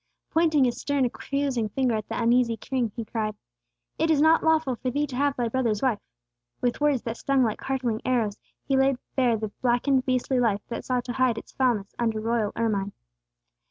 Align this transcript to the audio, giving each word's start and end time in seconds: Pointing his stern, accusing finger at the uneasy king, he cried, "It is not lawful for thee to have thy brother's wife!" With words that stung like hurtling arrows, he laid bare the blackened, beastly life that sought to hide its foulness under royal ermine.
Pointing 0.31 0.63
his 0.63 0.81
stern, 0.81 1.05
accusing 1.05 1.69
finger 1.69 1.93
at 1.93 2.09
the 2.09 2.19
uneasy 2.19 2.57
king, 2.57 2.91
he 2.95 3.05
cried, 3.05 3.35
"It 3.99 4.09
is 4.09 4.19
not 4.19 4.43
lawful 4.43 4.75
for 4.77 4.89
thee 4.89 5.05
to 5.05 5.15
have 5.15 5.35
thy 5.35 5.47
brother's 5.47 5.83
wife!" 5.83 5.99
With 6.59 6.81
words 6.81 7.03
that 7.03 7.17
stung 7.17 7.43
like 7.43 7.61
hurtling 7.61 8.01
arrows, 8.03 8.39
he 8.67 8.75
laid 8.75 8.97
bare 9.15 9.37
the 9.37 9.49
blackened, 9.61 10.07
beastly 10.07 10.39
life 10.39 10.63
that 10.69 10.85
sought 10.85 11.05
to 11.05 11.13
hide 11.13 11.37
its 11.37 11.51
foulness 11.51 11.93
under 11.99 12.19
royal 12.19 12.51
ermine. 12.55 12.93